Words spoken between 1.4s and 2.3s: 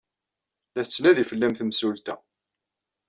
temsulta.